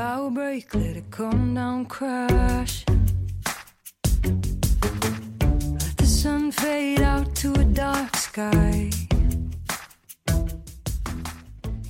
[0.00, 2.84] bow break, let it come down, crash.
[5.82, 8.90] Let the sun fade out to a dark sky.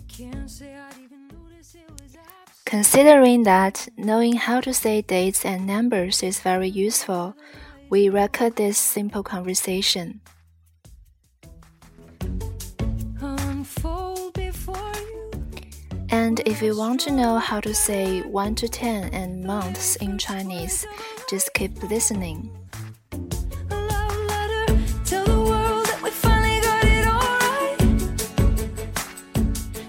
[0.08, 2.64] Can't say I'd even notice it was absent.
[2.64, 7.36] Considering that knowing how to say dates and numbers is very useful,
[7.90, 10.20] we record this simple conversation.
[13.20, 14.09] unfold.
[16.19, 20.17] And if you want to know how to say 1 to 10 and months in
[20.17, 20.85] Chinese,
[21.29, 22.49] just keep listening.
[23.69, 24.65] A love letter,
[25.05, 27.77] tell the world that we finally got it alright.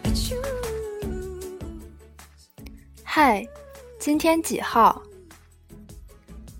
[0.02, 0.42] That you.
[3.04, 3.46] 嗨，
[3.98, 5.02] 今天几号？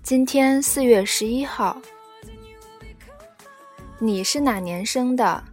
[0.03, 1.81] 今天四月十一号。
[3.99, 5.43] 你是哪年生的？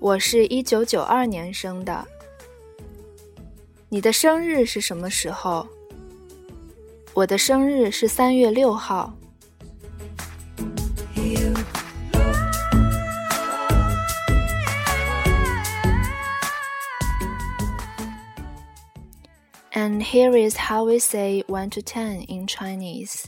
[0.00, 2.06] 我是一九九二年生的。
[3.91, 5.67] 你的生日是什么时候？
[7.15, 9.11] 我的生日是三月六号。
[19.71, 23.25] And here is how we say one to ten in Chinese.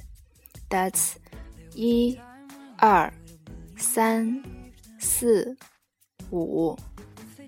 [0.69, 1.13] That's
[1.73, 2.19] 一、
[2.77, 3.11] 二、
[3.77, 4.43] 三、
[4.99, 5.57] 四、
[6.29, 6.77] 五、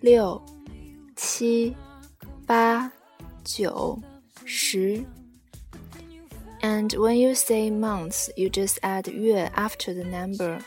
[0.02, 0.42] 六、
[1.16, 1.76] 七、
[2.48, 2.92] 八、
[3.45, 4.01] 九、
[4.45, 5.05] 十。
[6.61, 10.59] And when you say months, you just add 月 after the number.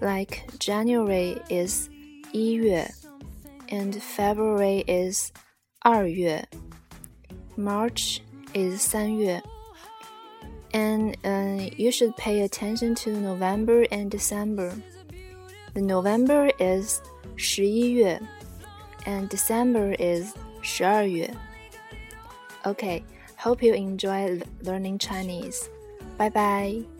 [0.00, 1.88] Like January is
[2.32, 2.88] 一月
[3.68, 5.32] and February is
[5.80, 6.46] 二月
[7.56, 8.20] March
[8.54, 9.42] is 三月
[10.72, 14.72] and uh, you should pay attention to November and December.
[15.74, 17.00] The November is
[17.36, 18.20] 十一月
[19.04, 21.34] and December is 十二月
[22.65, 23.03] Okay,
[23.37, 25.69] hope you enjoy learning Chinese.
[26.17, 26.94] Bye bye.